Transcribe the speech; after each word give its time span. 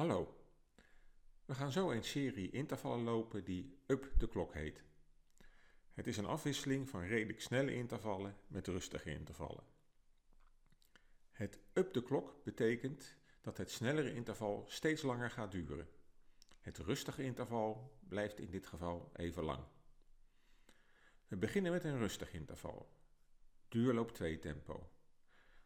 Hallo. 0.00 0.44
We 1.44 1.54
gaan 1.54 1.72
zo 1.72 1.90
een 1.90 2.04
serie 2.04 2.50
intervallen 2.50 3.04
lopen 3.04 3.44
die 3.44 3.78
up 3.86 4.12
de 4.18 4.28
klok 4.28 4.54
heet. 4.54 4.82
Het 5.94 6.06
is 6.06 6.16
een 6.16 6.26
afwisseling 6.26 6.88
van 6.88 7.00
redelijk 7.02 7.40
snelle 7.40 7.74
intervallen 7.74 8.36
met 8.46 8.66
rustige 8.66 9.10
intervallen. 9.10 9.64
Het 11.30 11.58
up 11.72 11.92
de 11.92 12.02
klok 12.02 12.44
betekent 12.44 13.16
dat 13.40 13.56
het 13.56 13.70
snellere 13.70 14.14
interval 14.14 14.64
steeds 14.68 15.02
langer 15.02 15.30
gaat 15.30 15.52
duren. 15.52 15.88
Het 16.60 16.78
rustige 16.78 17.22
interval 17.22 17.98
blijft 18.08 18.38
in 18.38 18.50
dit 18.50 18.66
geval 18.66 19.10
even 19.16 19.42
lang. 19.42 19.64
We 21.28 21.36
beginnen 21.36 21.72
met 21.72 21.84
een 21.84 21.98
rustig 21.98 22.32
interval. 22.32 22.92
Duurloop 23.68 24.12
2 24.12 24.38
tempo. 24.38 24.90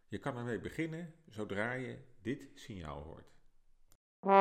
Je 0.07 0.19
kan 0.19 0.37
ermee 0.37 0.61
beginnen 0.61 1.15
zodra 1.29 1.73
je 1.73 1.99
dit 2.23 2.51
signaal 2.55 3.03
hoort. 3.03 3.34
Het 4.25 4.33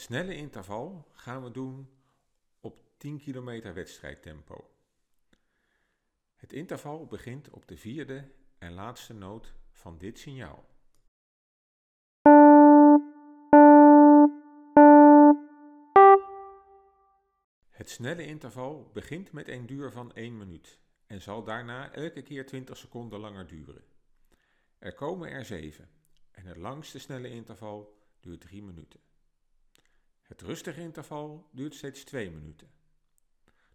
snelle 0.00 0.36
interval 0.36 1.08
gaan 1.12 1.42
we 1.42 1.50
doen 1.50 1.90
op 2.60 2.80
10 2.96 3.18
kilometer 3.18 3.74
wedstrijdtempo. 3.74 4.70
Het 6.34 6.52
interval 6.52 7.06
begint 7.06 7.50
op 7.50 7.68
de 7.68 7.76
vierde 7.76 8.30
en 8.58 8.72
laatste 8.72 9.14
noot 9.14 9.54
van 9.72 9.98
dit 9.98 10.18
signaal. 10.18 10.68
Het 17.70 17.90
snelle 17.90 18.26
interval 18.26 18.90
begint 18.92 19.32
met 19.32 19.48
een 19.48 19.66
duur 19.66 19.92
van 19.92 20.12
1 20.12 20.36
minuut 20.36 20.79
en 21.10 21.20
zal 21.20 21.44
daarna 21.44 21.92
elke 21.92 22.22
keer 22.22 22.46
20 22.46 22.76
seconden 22.76 23.20
langer 23.20 23.46
duren. 23.46 23.84
Er 24.78 24.94
komen 24.94 25.30
er 25.30 25.44
7 25.44 25.90
en 26.30 26.46
het 26.46 26.56
langste 26.56 26.98
snelle 26.98 27.30
interval 27.30 27.98
duurt 28.20 28.40
3 28.40 28.62
minuten. 28.62 29.00
Het 30.22 30.40
rustige 30.40 30.80
interval 30.80 31.48
duurt 31.52 31.74
steeds 31.74 32.04
2 32.04 32.30
minuten. 32.30 32.70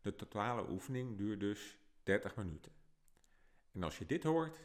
De 0.02 0.16
totale 0.16 0.70
oefening 0.70 1.18
duurt 1.18 1.40
dus 1.40 1.78
30 2.04 2.36
minuten. 2.36 2.72
En 3.72 3.84
als 3.84 3.98
je 3.98 4.06
dit 4.06 4.24
hoort, 4.24 4.60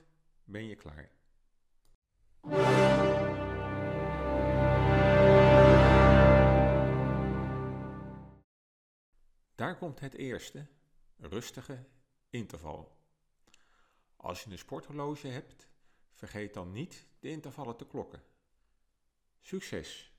ben 0.45 0.64
je 0.67 0.77
klaar. 0.77 1.11
Daar 9.55 9.78
komt 9.78 10.00
het 10.00 10.14
eerste, 10.14 10.67
rustige 11.17 11.86
interval. 12.31 12.98
Als 14.17 14.45
je 14.45 14.50
een 14.50 14.59
sporthorloge 14.59 15.28
hebt, 15.28 15.69
vergeet 16.12 16.55
dan 16.55 16.73
niet 16.73 17.06
de 17.19 17.28
intervallen 17.28 17.77
te 17.77 17.86
klokken. 17.86 18.23
Succes! 19.41 20.12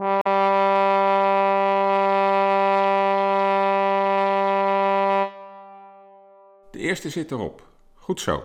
De 0.00 0.06
eerste 6.78 7.10
zit 7.10 7.30
erop. 7.30 7.62
Goed 7.94 8.20
zo. 8.20 8.44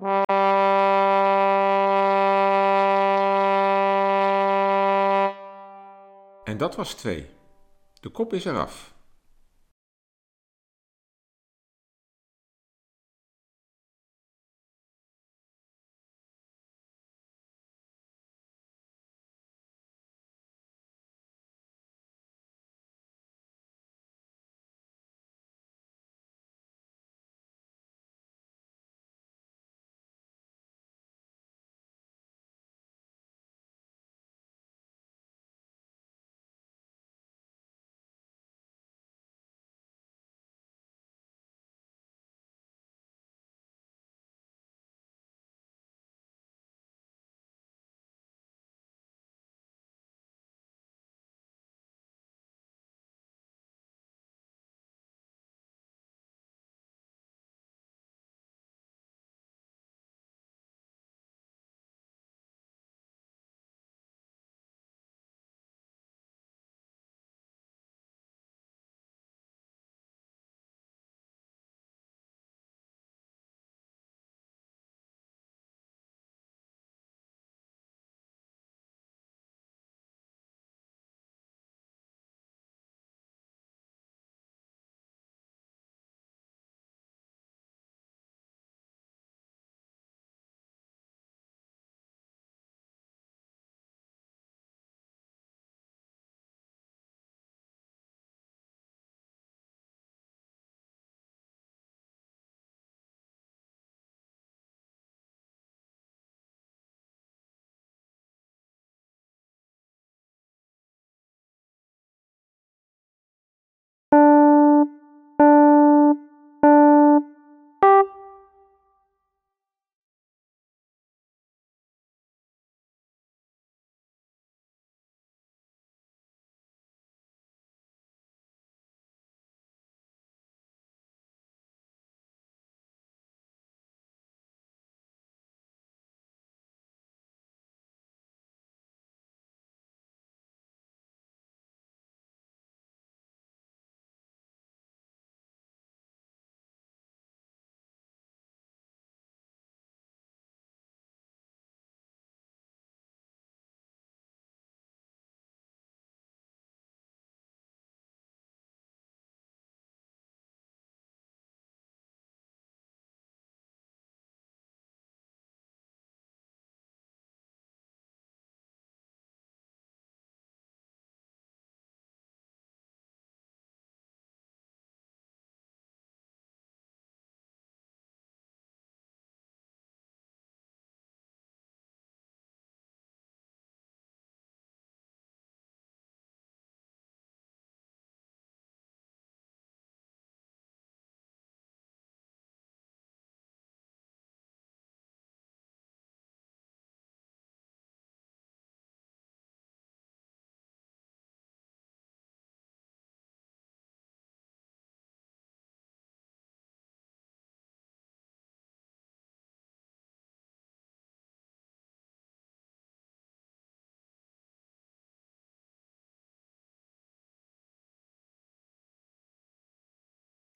En 0.00 0.06
dat 6.56 6.76
was 6.76 6.94
twee. 6.94 7.30
De 8.00 8.08
kop 8.08 8.32
is 8.32 8.44
eraf. 8.44 8.94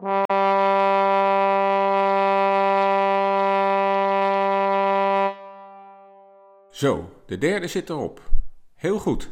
Zo, 0.04 0.10
de 7.26 7.38
derde 7.38 7.66
zit 7.66 7.90
erop. 7.90 8.30
Heel 8.74 8.98
goed. 8.98 9.30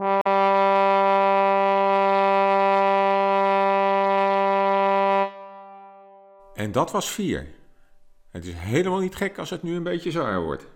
En 0.00 0.20
dat 6.72 6.90
was 6.90 7.10
4. 7.10 7.46
Het 8.30 8.46
is 8.46 8.52
helemaal 8.54 8.98
niet 8.98 9.14
gek 9.14 9.38
als 9.38 9.50
het 9.50 9.62
nu 9.62 9.74
een 9.74 9.82
beetje 9.82 10.10
zwaar 10.10 10.42
wordt. 10.42 10.66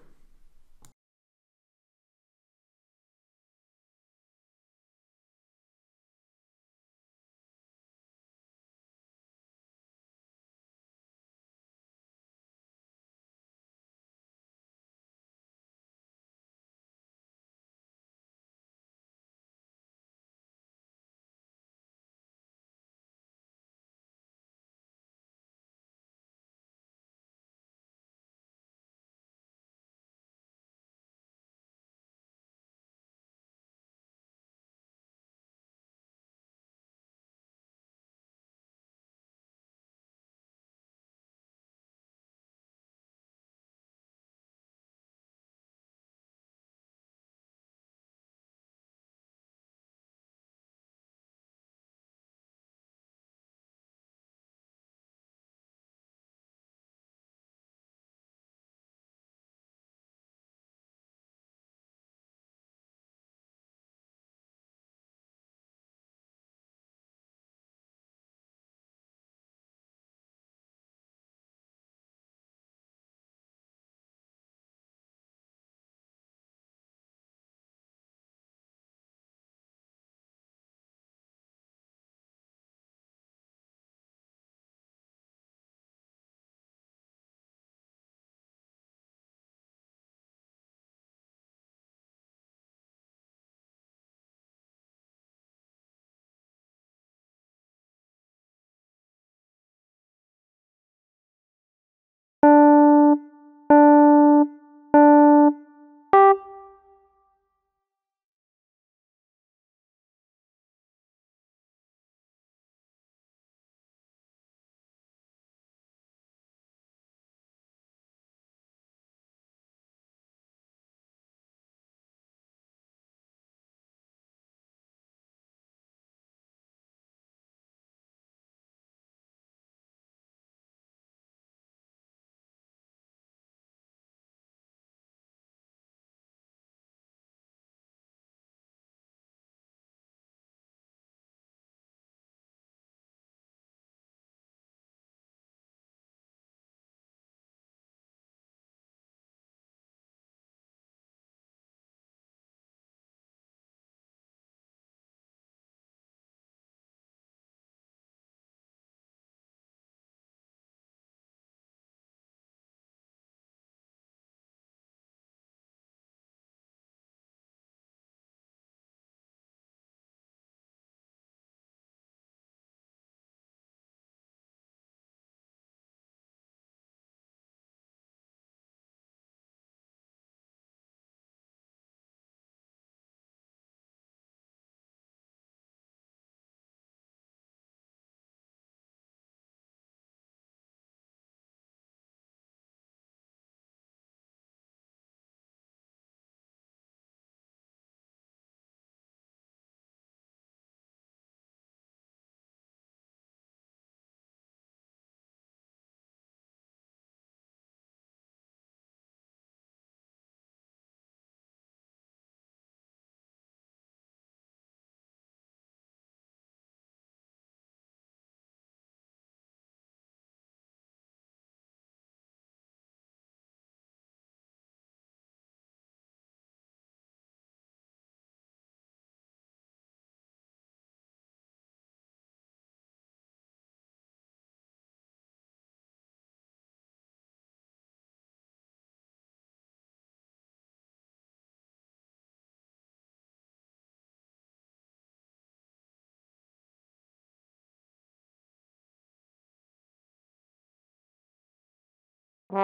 Zo, 252.55 252.61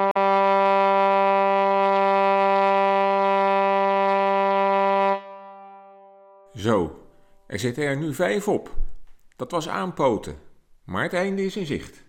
er 7.47 7.59
zitten 7.59 7.85
er 7.85 7.97
nu 7.97 8.15
vijf 8.15 8.49
op. 8.49 8.77
Dat 9.37 9.51
was 9.51 9.69
aanpoten, 9.69 10.37
maar 10.85 11.03
het 11.03 11.13
einde 11.13 11.45
is 11.45 11.57
in 11.57 11.67
zicht. 11.67 12.05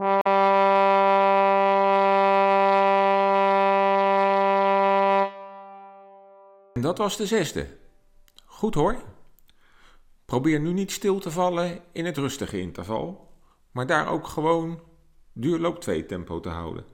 En 0.00 0.06
dat 6.80 6.98
was 6.98 7.16
de 7.16 7.26
zesde. 7.26 7.66
Goed 8.46 8.74
hoor. 8.74 9.02
Probeer 10.24 10.60
nu 10.60 10.72
niet 10.72 10.90
stil 10.90 11.18
te 11.18 11.30
vallen 11.30 11.80
in 11.92 12.04
het 12.04 12.16
rustige 12.16 12.60
interval, 12.60 13.32
maar 13.70 13.86
daar 13.86 14.08
ook 14.08 14.26
gewoon 14.26 14.80
duurloop 15.32 15.80
2 15.80 16.06
tempo 16.06 16.40
te 16.40 16.48
houden. 16.48 16.84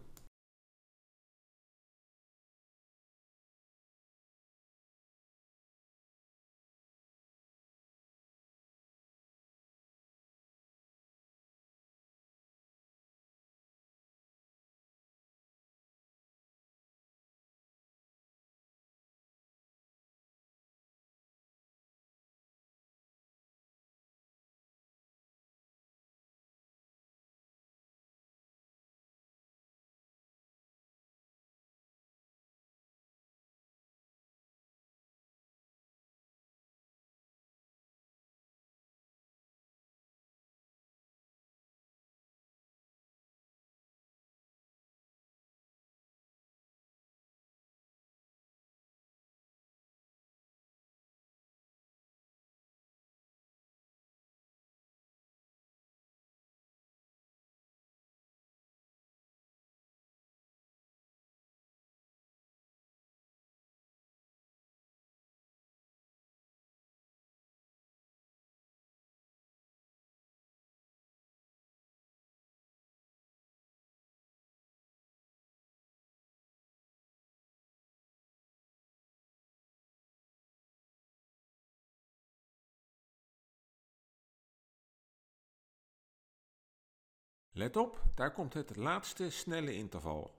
Let 87.56 87.76
op, 87.76 88.02
daar 88.14 88.32
komt 88.32 88.54
het 88.54 88.76
laatste 88.76 89.30
snelle 89.30 89.74
interval. 89.74 90.34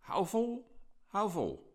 Hou 0.00 0.26
vol, 0.26 0.76
hou 1.06 1.30
vol. 1.30 1.69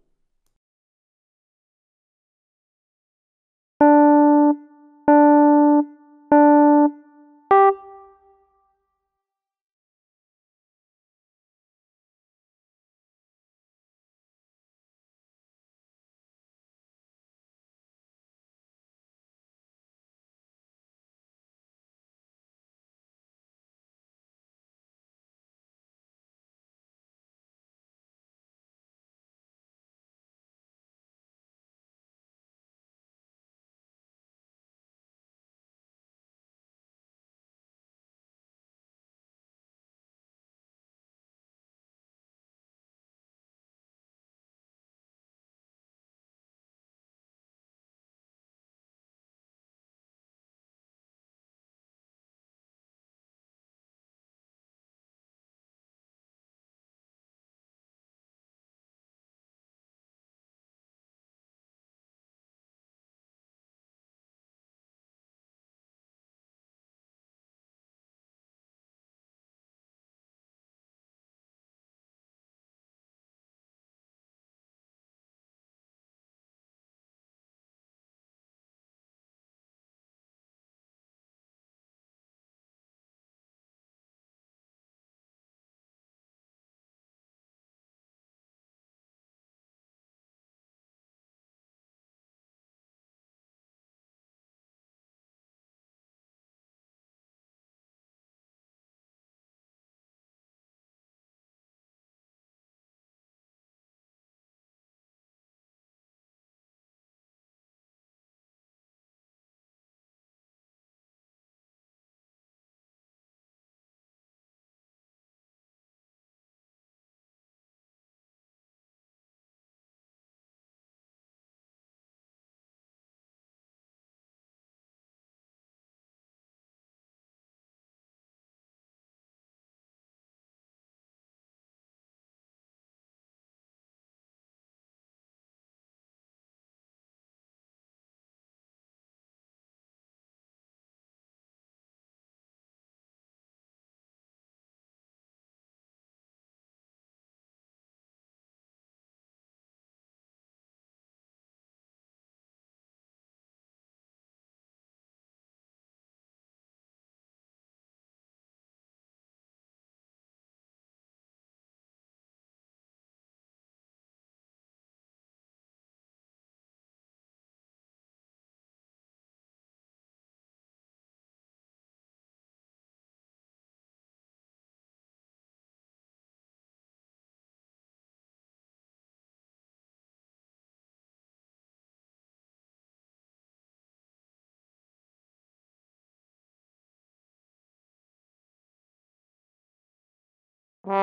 Heel 190.85 190.99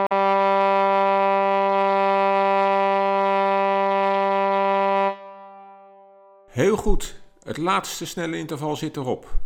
goed, 6.77 7.21
het 7.43 7.57
laatste 7.57 8.07
snelle 8.07 8.37
interval 8.37 8.77
zit 8.77 8.97
erop. 8.97 9.39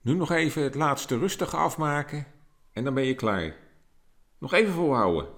Nu 0.00 0.14
nog 0.14 0.30
even 0.30 0.62
het 0.62 0.74
laatste 0.74 1.18
rustig 1.18 1.54
afmaken 1.54 2.26
en 2.72 2.84
dan 2.84 2.94
ben 2.94 3.04
je 3.04 3.14
klaar. 3.14 3.56
Nog 4.38 4.52
even 4.52 4.72
volhouden. 4.72 5.28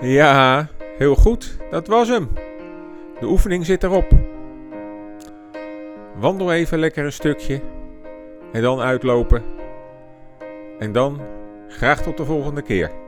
Ja, 0.00 0.68
heel 0.98 1.14
goed. 1.14 1.58
Dat 1.70 1.86
was 1.86 2.08
hem. 2.08 2.28
De 3.20 3.26
oefening 3.26 3.66
zit 3.66 3.82
erop. 3.82 4.06
Wandel 6.16 6.52
even 6.52 6.78
lekker 6.78 7.04
een 7.04 7.12
stukje. 7.12 7.60
En 8.52 8.62
dan 8.62 8.80
uitlopen. 8.80 9.42
En 10.78 10.92
dan 10.92 11.20
graag 11.68 12.02
tot 12.02 12.16
de 12.16 12.24
volgende 12.24 12.62
keer. 12.62 13.03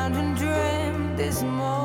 around 0.00 0.16
and 0.16 0.36
dream 0.36 1.16
this 1.16 1.42
morning. 1.42 1.79